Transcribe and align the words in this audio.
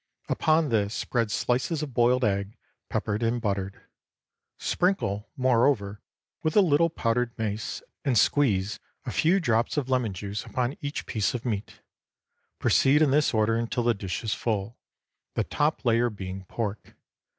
Upon 0.29 0.69
this 0.69 0.95
spread 0.95 1.29
slices 1.29 1.83
of 1.83 1.93
boiled 1.93 2.25
egg, 2.25 2.57
peppered 2.89 3.21
and 3.21 3.39
buttered. 3.39 3.81
Sprinkle, 4.57 5.29
moreover, 5.37 6.01
with 6.41 6.57
a 6.57 6.61
little 6.61 6.89
powdered 6.89 7.37
mace, 7.37 7.83
and 8.03 8.17
squeeze 8.17 8.79
a 9.05 9.11
few 9.11 9.39
drops 9.39 9.77
of 9.77 9.91
lemon 9.91 10.13
juice 10.13 10.43
upon 10.43 10.75
each 10.81 11.05
piece 11.05 11.35
of 11.35 11.45
meat. 11.45 11.81
Proceed 12.57 13.03
in 13.03 13.11
this 13.11 13.31
order 13.31 13.55
until 13.55 13.83
the 13.83 13.93
dish 13.93 14.23
is 14.23 14.33
full, 14.33 14.75
the 15.35 15.43
top 15.43 15.85
layer 15.85 16.09
being 16.09 16.45
pork. 16.45 16.95